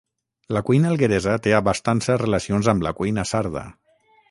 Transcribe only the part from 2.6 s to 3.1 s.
amb la